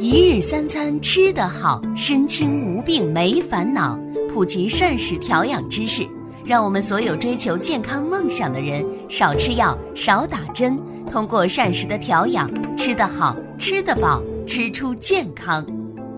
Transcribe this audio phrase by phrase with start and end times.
[0.00, 4.00] 一日三餐吃得好，身轻无病没烦恼。
[4.32, 6.08] 普及膳食调养知识，
[6.42, 15.62] 让我们所有追求健康梦想的人少吃药、少打针，通过膳食的调养，吃得好、吃得饱、吃出健康。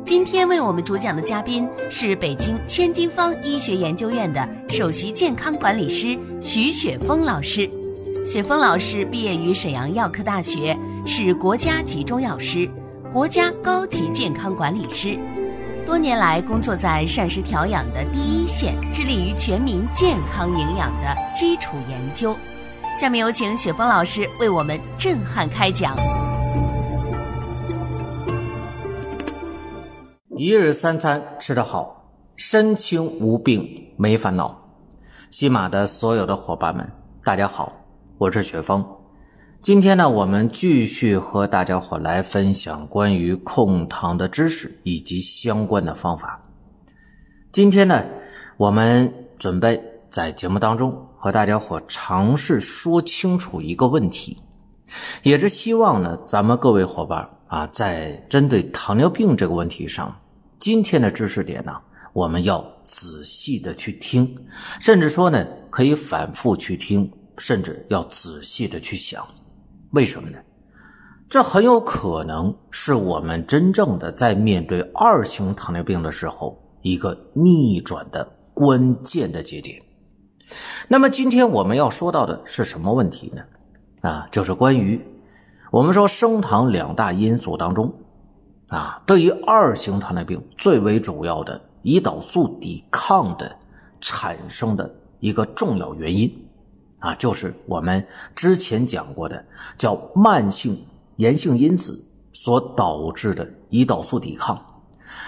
[0.05, 7.69] 今天为我们主讲的嘉宾是北京千金方医学研究院的首席健康管理师徐雪峰老师。
[8.25, 12.71] 雪峰老师毕业于沈阳药科大学，是国家级中药师。
[13.13, 15.19] 国家高级健康管理师，
[15.85, 22.35] 多年来工作在膳食调养的第一线，致力于全民健康营养的基础研究。
[22.99, 25.95] 下面有请雪峰老师为我们震撼开讲。
[30.39, 34.59] 一日三餐吃得好，身轻无病没烦恼。
[35.31, 36.91] 西马的所有的伙伴们，
[37.23, 37.71] 大家好，
[38.17, 38.83] 我是雪峰。
[39.63, 46.45] 今天呢，我们继续和大家伙来分享关于控糖的知识以及相关的方法。
[47.53, 48.05] 今天呢，
[48.57, 54.37] 我们准备在节目当中和大家伙尝试说清楚一个问题，
[55.23, 60.13] 也是希望呢，咱们各位伙伴啊，在针对糖尿病这个问题上，
[60.59, 61.73] 今天的知识点呢，
[62.13, 64.29] 我们要仔细的去听，
[64.81, 67.09] 甚至说呢，可以反复去听，
[67.39, 69.25] 甚至要仔细的去想。
[69.93, 70.39] 为什么呢？
[71.29, 79.81] 这很有可能是我们真正的在面对二型糖尿病的时候一个逆转的关键的节点。
[80.89, 83.43] 那么今天我们要说到的是什么问题呢？
[84.03, 85.01] 啊，就是关于
[85.71, 87.93] 我们说升糖两大因素当中，
[88.69, 93.55] 啊，对于二型糖尿病最为主要的胰岛素抵抗的
[94.01, 96.31] 产生的一个重要原因。
[97.03, 99.45] 啊，就是我们之前讲过的，
[99.77, 100.81] 叫慢性
[101.17, 102.01] 炎性因子
[102.33, 104.57] 所导致的胰岛素抵抗。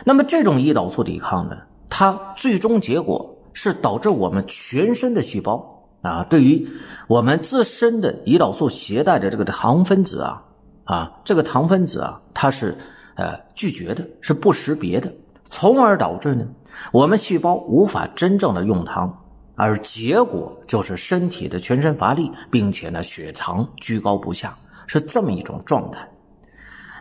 [0.05, 1.56] 那么这种胰岛素抵抗呢，
[1.91, 6.65] 它最终结果是导致我们全身的细胞啊，对于
[7.09, 10.44] 我们自身的胰岛素携带的这个糖分子啊，
[10.84, 12.78] 啊，这个糖分子啊，它是
[13.16, 15.12] 呃拒绝的，是不识别的，
[15.50, 16.47] 从而导致呢，
[16.93, 19.23] 我们细胞无法真正的用糖。
[19.56, 24.56] 而结果就是身体的全身乏力，并且呢血糖居高不下，
[24.87, 26.09] 是这么一种状态。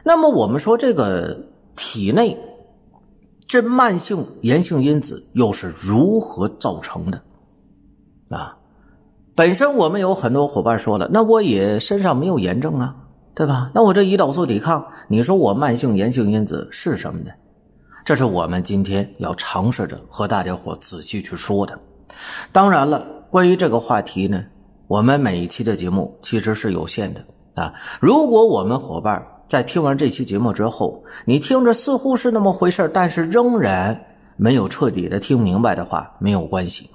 [0.03, 1.37] 那么我们说这个
[1.75, 2.37] 体内
[3.47, 7.21] 这慢性炎性因子又是如何造成的？
[8.29, 8.57] 啊，
[9.35, 12.95] 本身我们有很多伙伴说了，那我也身上没有炎症啊，
[13.33, 13.71] 对吧？
[13.73, 17.31] 那我这胰岛素抵抗，你说我慢性炎性因子是什么呢？
[18.05, 21.79] 这是我们今天要尝试着和大家伙仔细去说的。
[22.51, 24.43] 当然了，关于这个话题呢，
[24.87, 27.21] 我们每一期的节目其实是有限的
[27.55, 27.73] 啊。
[27.99, 33.99] 如果我们伙伴在听完这期节目之后，你听着似乎是那么回事但是仍然
[34.35, 36.89] 没有彻底的听明白的话，没有关系，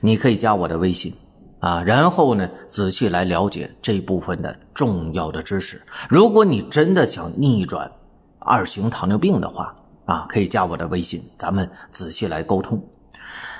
[0.00, 1.14] 你可以加我的微信
[1.60, 5.80] 啊，然后呢，仔细来了解这部分的重要的知识。
[6.08, 7.90] 如果你真的想逆转
[8.38, 9.74] 二型糖尿病的话
[10.06, 12.82] 啊，可以加我的微信，咱们仔细来沟通。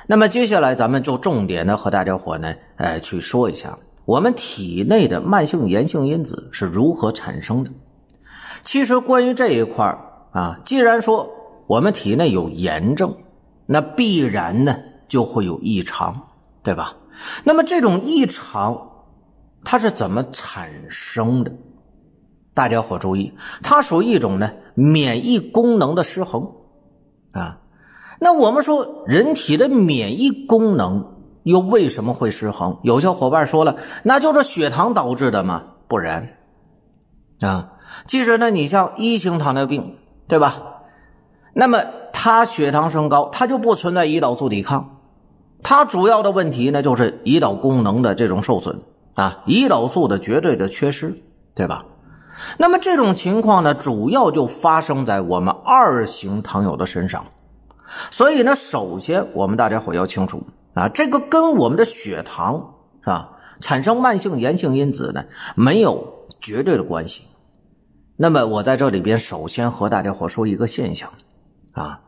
[0.06, 7.70] 那么接下来，咱们就重点的和大家伙呢，呃，去说一下我们体内的慢性炎性因子是如何产生的。
[8.64, 9.86] 其实关于这一块
[10.32, 11.30] 啊，既然说
[11.66, 13.16] 我们体内有炎症，
[13.66, 14.76] 那必然呢
[15.06, 16.20] 就会有异常，
[16.62, 16.96] 对吧？
[17.44, 18.90] 那么这种异常
[19.64, 21.52] 它是怎么产生的？
[22.52, 23.32] 大家伙注意，
[23.62, 26.50] 它属于一种呢免疫功能的失衡
[27.30, 27.60] 啊。
[28.22, 32.78] 那我们说，人体的免疫功能又为什么会失衡？
[32.82, 35.62] 有些伙伴说了，那就是血糖导致的嘛？
[35.88, 36.36] 不然，
[37.40, 37.72] 啊，
[38.06, 39.96] 其实呢，你像一型糖尿病，
[40.28, 40.62] 对吧？
[41.54, 41.82] 那么
[42.12, 44.98] 它血糖升高，它就不存在胰岛素抵抗，
[45.62, 48.82] 它主要的问题呢，就是胰岛功能的这种受损
[49.14, 51.22] 啊，胰岛素的绝对的缺失，
[51.54, 51.86] 对吧？
[52.58, 57.24] 那么这种情况呢，主要就发生在我们二型糖友的身上。
[58.10, 60.42] 所以呢，首先我们大家伙要清楚
[60.74, 67.22] 啊，这个跟我们的血糖是吧，产生慢性炎性因子呢，没有绝对的关系。
[68.16, 71.10] 那么我在这里边首先和大家伙说一个现象
[71.72, 72.00] 啊，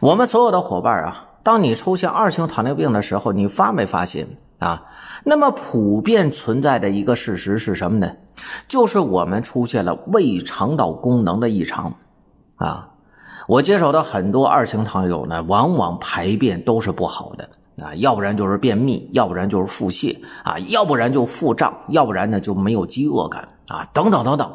[0.00, 4.26] 我们所有的伙伴啊，当你出现二型糖尿病的时候，你发没发现
[4.58, 4.84] 啊？
[5.24, 8.16] 那么普遍存在的一个事实是什么呢？
[8.68, 11.94] 就是我们出现了胃肠道功能的异常
[12.56, 12.89] 啊。
[13.50, 17.48] 我接手的很多二型糖友呢，往往排便都是不好的
[17.84, 24.48] 啊，要不然就是便秘，要不然就是腹泻啊，要不然就腹胀，要不然呢就没有饥饿感啊，等等等等。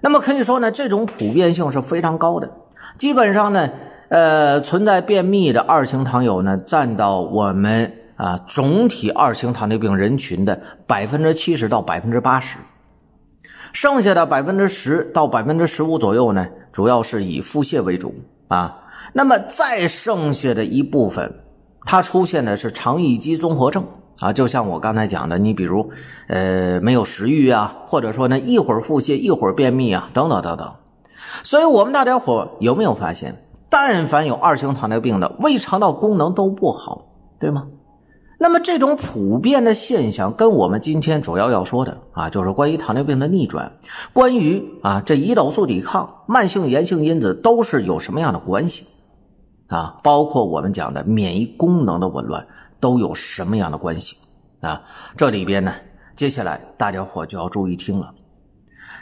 [0.00, 2.48] 那么可以说呢，这种普遍性是非常高的。
[2.96, 3.68] 基本上呢，
[4.10, 12.58] 呃，存在便秘的二型糖友呢，占到我们啊总体二型糖尿病人群的百分之七十到百分之八十，
[13.72, 18.14] 剩下的百分之十到百分之十五左右呢，主要是以腹泻为主
[18.48, 18.76] 啊。
[19.12, 21.32] 那么再剩下的一部分，
[21.84, 23.84] 它出现的是肠易激综合症
[24.18, 25.90] 啊，就像我刚才讲的，你比如
[26.28, 30.68] 呃没有食欲啊，或者说呢一会儿腹泻一会儿便秘啊，等等等等。
[31.42, 37.06] 所以，我们大家伙有没有发现，但凡有二型糖尿病的，胃肠道功能都不好，
[37.38, 37.66] 对吗？
[38.42, 43.70] 那么这种普遍的现象，跟我们今天主要要说的啊，就是关于糖尿病的逆转，
[44.14, 48.86] 关于啊这胰岛素抵抗、慢性炎性因子都是有什么样的关系？
[49.68, 52.46] 啊，包括我们讲的免疫功能的紊乱
[52.80, 54.16] 都有什么样的关系？
[54.62, 54.80] 啊，
[55.18, 55.74] 这里边呢，
[56.16, 58.14] 接下来大家伙就要注意听了。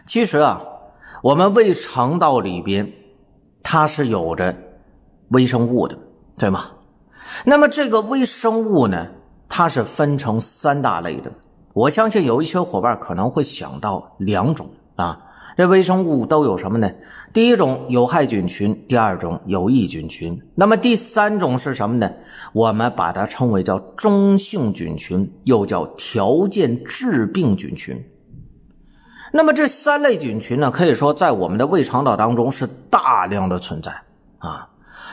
[0.05, 0.61] 其实啊。
[1.21, 2.93] 我们胃肠道里边，
[3.65, 4.55] 它是有着
[5.31, 5.99] 微生物的，
[6.39, 6.67] 对吗？
[7.45, 9.09] 那么这个微生物呢，
[9.49, 11.33] 它是分成三大类的。
[11.73, 14.67] 我相信有一些伙伴可能会想到两种
[14.97, 15.21] 啊，
[15.57, 16.91] 这微生物都有什么呢？
[17.33, 20.41] 第一种有害菌群，第二种有益菌群。
[20.55, 22.11] 那么第三种是什么呢？
[22.53, 28.03] 我们把它称为叫中性菌群，又叫条件致病菌群。
[29.31, 33.93] 那么这三类菌群呢，可以说在我们的胃肠道当中是大量的存在
[34.39, 34.69] 啊，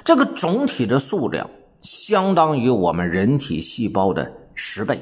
[0.06, 1.48] 这个总体的数量
[1.86, 5.00] 相当于我们人体细胞的十倍。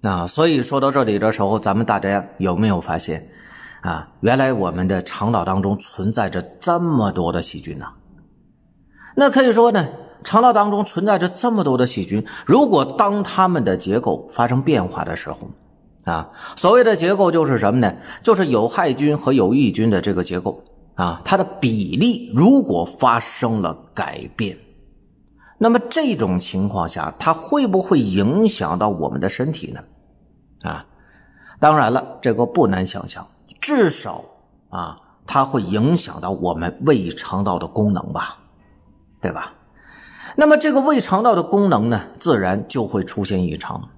[0.00, 3.28] 那所以说到这里的时候，咱们大家有没有发现
[3.82, 4.08] 啊？
[4.20, 7.86] 原来我们的肠道当中存在着这么多的细菌呢？
[9.14, 9.88] 那可以说呢，
[10.24, 15.50] 肠道当中存在着这么多的细菌，如果当它们的结构发生变化的时候，
[16.04, 17.94] 啊，所谓的结构就是什么呢？
[18.22, 20.62] 就是有害菌和有益菌的这个结构
[20.94, 24.56] 啊，它的比例如果发生了改变，
[25.58, 29.80] 那么这种情况下，它会不会影响到我们的身体呢？
[30.62, 30.84] 啊，
[31.58, 33.26] 当然了，这个不难想象，
[33.60, 34.24] 至少
[34.68, 38.38] 啊，它会影响到我们胃肠道的功能吧，
[39.20, 39.52] 对吧？
[40.36, 43.88] 那么这个胃肠道的功能呢，自然就会出现异常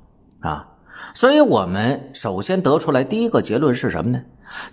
[0.41, 0.69] 啊。
[1.15, 4.23] 所以，我们首先得出来第一个结论是什么呢？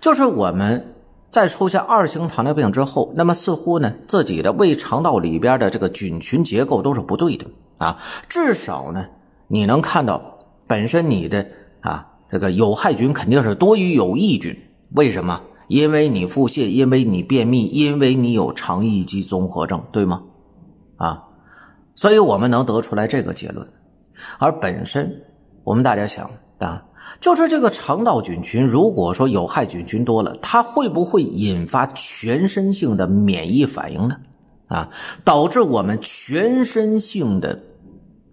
[0.00, 0.95] 就是我们
[1.30, 7.46] 在出现二型糖尿病之后，那么似乎呢，自己的胃肠道里边的这个菌群结构都是不对的
[7.78, 7.98] 啊。
[8.28, 9.04] 至少呢，
[9.48, 11.46] 你能看到本身你的
[11.80, 14.56] 啊这个有害菌肯定是多于有益菌。
[14.92, 15.40] 为什么？
[15.68, 20.22] 因为你腹泻，因为你便秘，因为你有肠易激综合症，对吗？
[20.96, 21.24] 啊，
[21.94, 23.68] 所以我们能得出来这个结论，
[24.38, 25.22] 而本身。
[25.64, 26.30] 我们大家想
[26.60, 26.84] 啊，
[27.20, 34.16] 就是这个肠道菌群，如果说有害菌群多了，它会不会引发全身性的免疫反应呢？
[34.68, 34.88] 啊，
[35.24, 37.58] 导致我们全身性的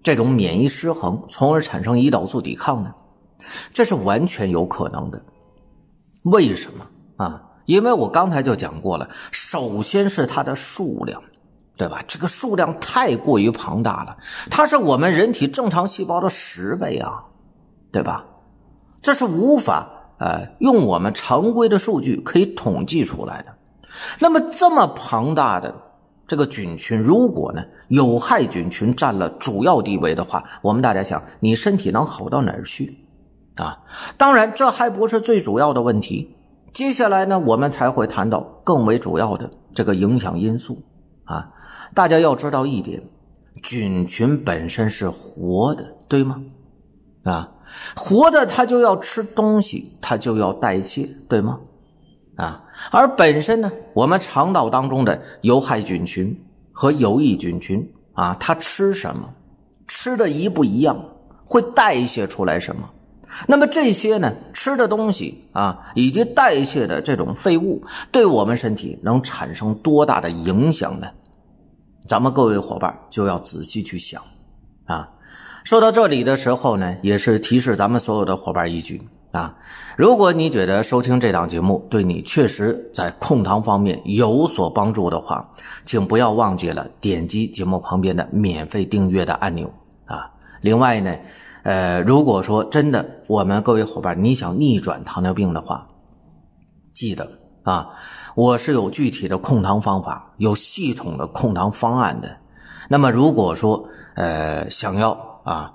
[0.02, 2.94] 这种免疫失衡，从而产生胰岛素抵抗呢？
[3.72, 5.24] 这是完全有可能的。
[6.24, 6.86] 为什么
[7.18, 7.42] 啊？
[7.66, 11.22] 因为我刚才就讲过了，首先是它的数量。
[11.76, 12.04] 对吧？
[12.08, 14.16] 这个数量太过于庞大了，
[14.52, 17.24] 它是我们人体正常细胞的十倍啊，
[17.92, 18.24] 对吧？
[19.04, 23.54] 这是无法呃用我们常规的数据可以统计出来的。
[24.18, 25.76] 那么这么庞大的
[26.26, 32.98] 这个菌群，如果呢有害菌群占了主要地位的话，我们大家想，你身体能好到哪儿去
[33.56, 33.78] 啊？
[34.18, 36.36] 当然，这还不是最主要的问题。
[36.74, 40.82] 接下来呢，我们才会谈到更为主要的这个影响因素
[41.26, 41.52] 啊。
[41.94, 43.04] 大家要知道一点，
[43.62, 46.42] 菌群本身是活的，对吗？
[47.24, 47.52] 啊，
[47.96, 51.60] 活的它就要吃东西，它就要代谢，对吗？
[52.36, 56.36] 啊，而本身呢，我们肠道当中的有害菌群
[56.72, 59.34] 和有益菌群啊，它吃什么，
[59.88, 61.00] 吃的一不一样，
[61.46, 62.90] 会代谢出来什么？
[63.48, 71.08] 那么这些呢，吃的东西啊，以及代谢的这种废物，对我们身体能产生多大的影响呢？
[72.08, 74.22] 咱们各位伙伴就要仔细去想，
[74.86, 75.10] 啊，
[75.64, 79.02] 说到这里的时候呢，也是提示咱们所有的伙伴一句
[79.32, 79.56] 啊，
[79.96, 85.50] 如果你觉得收听这档节目对你确实在控糖方面有所帮助的话，
[85.86, 89.72] 请不要忘记了点击节目旁边的免费订阅的按钮
[90.06, 90.30] 啊。
[90.62, 91.16] 另外呢，
[91.64, 95.88] 呃，如果说真的我们各位伙伴你想逆转糖尿病的话，
[96.92, 97.28] 记得
[97.64, 97.90] 啊。
[98.36, 102.36] 我是有具体的控糖方法，有系统的控糖方案的。
[102.90, 105.74] 那么，如果说呃想要啊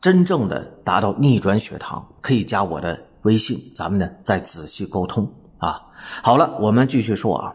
[0.00, 5.78] 真正的达到逆转血糖，可以加我的微信，咱们呢再仔细沟通啊。
[6.22, 7.54] 好了，我们继续说啊。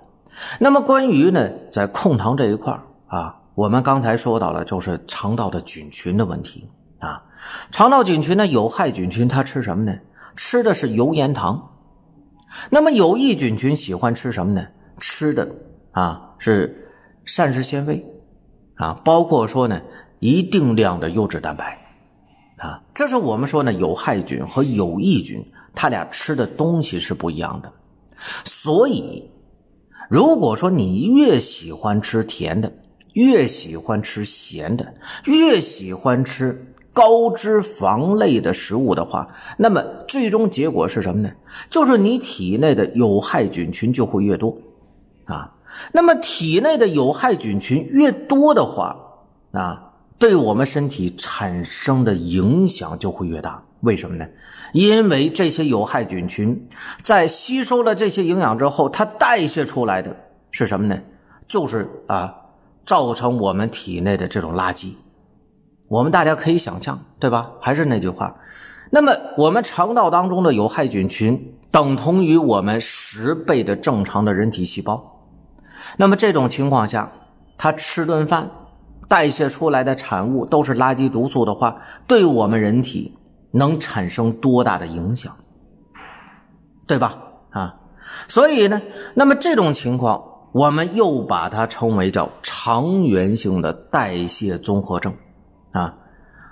[0.59, 7.23] 那么关于呢，在控糖这一块啊，我们刚才说到了，就是肠道的菌群的问题啊。
[7.71, 9.97] 肠道菌群呢，有害菌群它吃什么呢？
[10.35, 11.71] 吃的是油盐糖。
[12.69, 14.67] 那么有益菌群喜欢吃什么呢？
[14.99, 15.49] 吃的
[15.91, 16.89] 啊是
[17.25, 18.05] 膳食纤维
[18.75, 19.81] 啊，包括说呢
[20.25, 21.77] 一定量的优质蛋白
[22.57, 22.81] 啊。
[22.93, 27.71] 这是我们说呢，有害菌和有益菌，它俩吃的东西是不一样的。
[28.43, 29.29] 所以，
[30.09, 32.71] 如果说你越喜欢吃甜的，
[33.13, 34.93] 越喜欢吃咸的，
[35.25, 36.71] 越喜欢吃。
[36.95, 39.27] 高脂肪类的食物的话，
[39.57, 41.29] 那么最终结果是什么呢？
[41.69, 44.57] 就是你体内的有害菌群就会越多，
[45.25, 45.53] 啊，
[45.91, 48.95] 那么体内的有害菌群越多的话，
[49.51, 49.84] 啊，
[50.17, 53.63] 对我们身体产生的影响就会越大。
[53.81, 54.25] 为什么呢？
[54.73, 56.67] 因为这些有害菌群
[57.03, 60.15] 在吸收了这些营养之后，它代谢出来的
[60.51, 60.99] 是什么呢？
[61.47, 62.33] 就是啊，
[62.85, 64.93] 造成我们体内的这种垃圾。
[65.87, 67.51] 我们大家可以想象，对吧？
[67.61, 68.35] 还是那句话，
[68.89, 75.21] 那么我们肠道当中的有害菌群等同于我们十倍的正常的人体细胞。
[75.97, 77.11] 那么这种情况下，
[77.57, 78.49] 他吃顿饭，
[79.07, 83.13] 代谢出来的产物都是垃圾毒素的话，对我们人体
[83.51, 85.33] 能产生多大的影响？
[86.87, 87.17] 对吧？
[87.51, 87.75] 啊，
[88.27, 88.81] 所以呢，
[89.13, 95.13] 那么这种情况，我们又把它称为叫肠源性的代谢综合症。
[95.71, 95.97] 啊，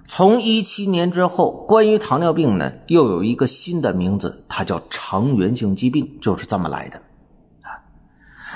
[0.07, 7.01] 从一七年之后，关于糖尿病呢，又有一个新的名字，它叫肠源性疾病，就是这么来的。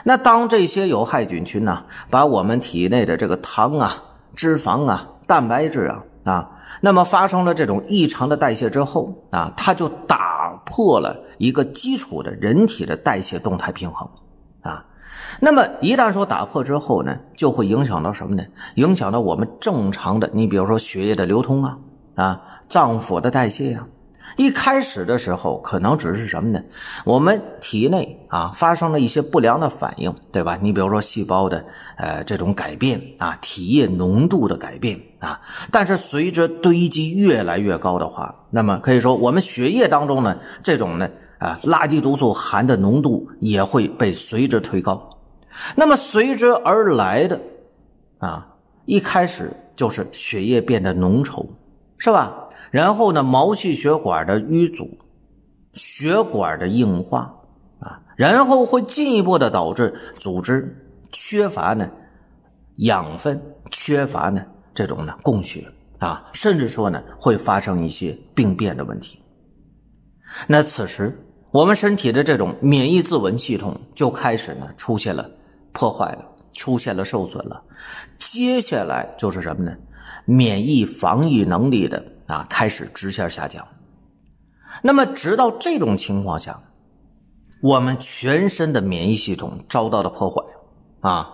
[0.04, 3.96] 那当这些有害菌群呢，把我们体内的这个糖啊、
[4.36, 6.51] 脂肪啊、蛋白质啊啊，
[6.82, 14.08] 那么发生了这种异常的代谢之后啊，它就打破了一个基础的人体的代谢动态平衡
[14.62, 14.86] 啊。
[15.39, 18.44] 那么一旦说打破之后呢，就会影响到什么呢？
[18.75, 21.77] 影响到我们正常的，你比如说血液的流通啊，
[22.16, 23.86] 啊，脏腑的代谢呀。
[24.36, 26.62] 一开始的时候可能只是什么呢？
[27.05, 30.60] 我们体内啊发生了一些不良的反应，对吧？
[30.62, 31.65] 你比如说细胞的
[31.98, 35.39] 呃这种改变啊，体液浓度的改变啊。
[35.72, 45.17] 但是随着堆积越来越高的话，那么可以说我们血液当中呢这种呢啊垃圾毒素含的浓度也会被随之推高。
[45.75, 47.41] 那么随之而来的，
[48.19, 48.46] 啊，
[48.86, 51.48] 一开始就是血液变得浓稠，
[51.98, 52.43] 是吧？
[52.77, 54.88] 然后呢，毛细血管的淤阻，
[55.74, 57.34] 血管的硬化，
[57.79, 60.77] 啊，然后会进一步的导致组织
[61.12, 61.89] 缺乏呢
[62.75, 63.41] 养分，
[63.72, 65.65] 缺乏呢这种呢供血
[65.98, 69.19] 啊，甚至说呢会发生一些病变的问题。
[70.46, 71.17] 那此时
[71.50, 75.27] 我们身体的这种免疫自稳系统就开始呢出现了。
[75.74, 77.60] 破坏了，出现了受损了，
[78.19, 79.75] 接下来就是什么呢？
[80.25, 83.67] 免疫防御能力的啊开始直线下降。
[84.84, 86.62] 那么，直到这种情况下，
[87.63, 90.41] 我们全身的免疫系统遭到了破坏
[91.01, 91.27] 啊，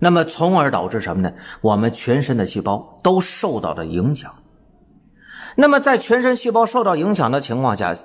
[0.00, 1.32] 那么从而导致什么呢？
[1.60, 4.32] 我们全身的细胞都受到了影响。
[5.56, 7.96] 那么，在全身细胞受到影响的情况下，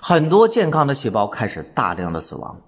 [0.00, 2.60] 很多健康的细胞开始大量的死亡，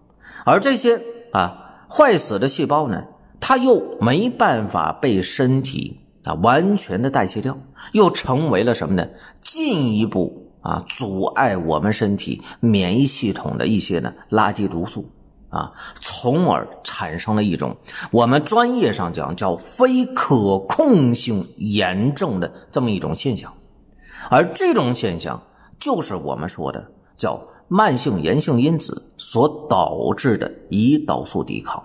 [0.45, 1.03] 而这些
[1.33, 1.67] 啊。
[1.93, 3.03] 坏死的细胞呢，
[3.41, 7.57] 它又没办法被身体啊完全的代谢掉，
[7.93, 9.09] 又成为了什么呢？
[9.41, 15.11] 进一步啊阻碍我们身体免疫系统的一些呢垃圾毒素
[15.49, 17.77] 啊，从而产生了一种
[18.11, 23.53] 我们专业上讲叫非可控性炎症的这么一种现象，
[24.31, 25.43] 而这种现象
[25.79, 27.41] 就是我们说的叫。
[27.73, 31.81] 慢性炎性因子所导致的胰岛素抵抗，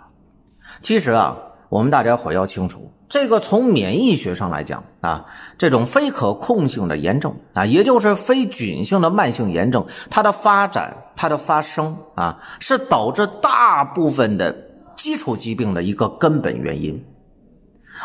[0.82, 1.38] 其实啊，
[1.70, 5.26] 我们大家伙要清楚，这个从免疫学上来讲啊，
[5.58, 14.56] 这种非可控性的炎症啊，也就是非菌性的慢性炎症，它的发展、它的发生啊，是导致大部分的
[14.98, 17.06] 基础疾病的一个根本原因，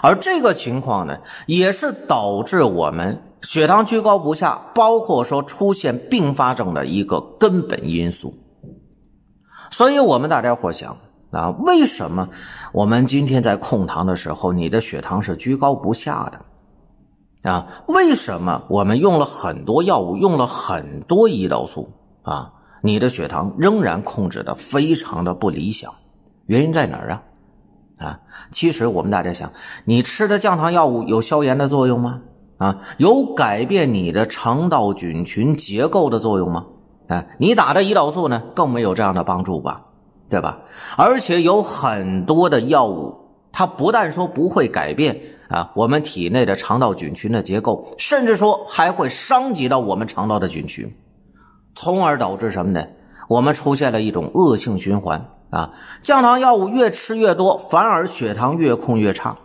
[0.03, 3.23] 而这个情况呢，也是导致我们。
[3.43, 8.35] 血糖居高不下，包括说出现并发症的一个根本因素。
[9.71, 10.95] 所以，我们大家伙想
[11.31, 12.29] 啊，为什么
[12.73, 17.51] 我们今天在控糖的时候，你的血糖是居高不下的？
[17.51, 21.89] 啊，为什么我们用了很多药物，用了很多胰岛素
[22.23, 25.93] 啊，你的血糖仍然控制的非常的不理想？
[26.47, 27.23] 原因在哪儿啊？
[27.99, 28.21] 啊，
[28.51, 29.53] 其实我们大家想，
[29.85, 32.21] 你吃的降糖药物有消炎的作用吗？
[32.59, 36.67] 啊，有改变你的肠道菌群结构的作用吗？
[37.09, 39.87] 啊，你打的胰岛素呢，更没有这样的帮助吧？
[40.31, 40.61] 对吧？
[40.97, 43.15] 而且有很多的药物，
[43.53, 50.95] 它不但说不会改变啊我们体内的肠道菌群的结构，甚至说还会伤及到我们肠道的菌群，
[51.75, 52.87] 从而导致什么呢？
[53.29, 55.73] 我们出现了一种恶性循环啊！
[56.03, 59.37] 降糖药物越吃越多，反而血糖越控越差，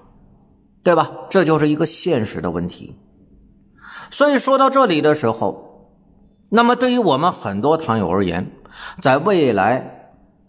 [0.84, 1.12] 对吧？
[1.30, 2.96] 这就是一个现实的问题。
[4.10, 5.92] 所以说到这里的时候，
[6.50, 8.52] 那么对于我们很多糖友而言，
[9.02, 9.95] 在未来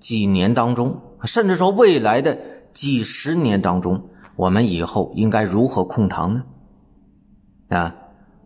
[0.06, 2.38] 几年当中，甚至说未来的
[2.72, 4.00] 几十年当中，
[4.36, 6.44] 我们以后应该如何控糖呢？
[7.70, 7.92] 啊，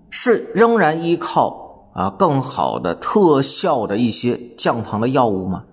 [0.08, 5.66] 是仍然依靠啊更好的特效的一些降糖的药物吗？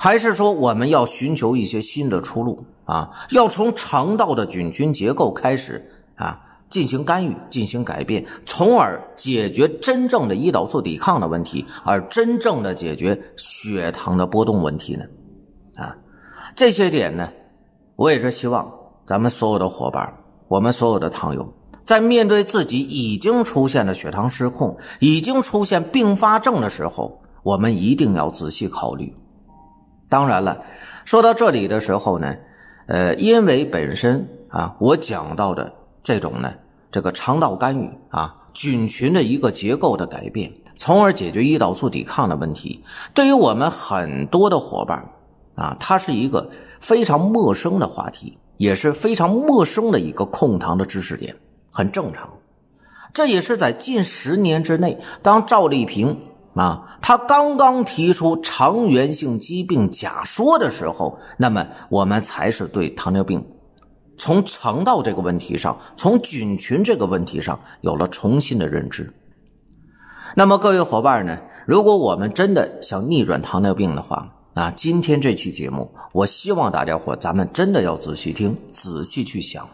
[0.00, 3.12] 还是说我们要寻求一些新的出路啊？
[3.30, 6.40] 要从肠道的菌群结构开始啊？
[6.68, 15.04] 进行干预，进行改变，从而解决真正的胰岛素抵抗的问题，而真正的解决血糖的波动问题呢？
[15.76, 15.96] 啊，
[16.54, 17.32] 这些点呢，
[17.96, 18.72] 我也是希望
[19.06, 20.12] 咱们所有的伙伴，
[20.48, 21.52] 我们所有的糖友，
[21.84, 29.14] 在面对自己已经出现了血糖失控，已经出现并发症的时候，我们一定要仔细考虑。
[30.08, 30.62] 当然了，
[31.04, 32.36] 说到这里的时候呢，
[32.86, 35.74] 呃，因为本身啊，我讲到的。
[36.02, 36.50] 这种呢，
[36.90, 45.06] 这个肠道干预啊，菌群的一个结构的改变，从而解决胰岛素抵抗的问题，对于我们很多的伙伴
[45.60, 46.50] 啊，它是一个
[46.80, 51.36] 非常陌生的话题，也是非常陌生的一个控糖的知识点，
[51.70, 52.30] 很正常。
[53.12, 56.18] 这也是在近十年之内，当赵丽萍
[56.54, 63.44] 啊，她刚刚提出肠源性疾病假说的时候，那么我们才是对糖尿病。
[64.16, 69.12] 从肠道这个问题上，从菌群这个问题上有了重新的认知。
[70.34, 71.38] 那么各位伙伴呢？
[71.66, 79.68] 如果我们真的想逆转糖尿病的话，啊，今天这期节目，我希望大家伙咱们真的要仔细听，仔细去想。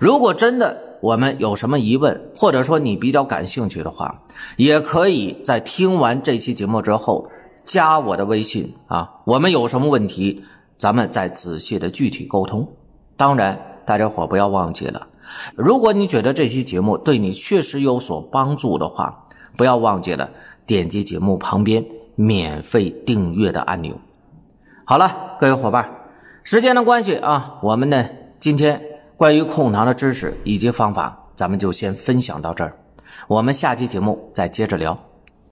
[0.00, 4.22] 如果真的我们有什么疑问，或者说你比较感兴趣的话，
[4.56, 7.28] 也可以在听完这期节目之后
[7.66, 10.42] 加我的微信啊，我们有什么问题，
[10.78, 12.66] 咱们再仔细的具体沟通。
[13.18, 15.08] 当然，大家伙不要忘记了，
[15.54, 19.26] 如果你觉得这期节目对你确实有所帮助的话，
[19.58, 20.30] 不要忘记了
[20.66, 23.98] 点击节目旁边免费订阅的按钮。
[24.84, 25.90] 好了，各位伙伴，
[26.42, 28.82] 时间的关系啊，我们呢今天
[29.16, 32.76] 关于控糖的知识以及方法，咱们就先分享到这儿，
[33.28, 34.98] 我们下期节目再接着聊。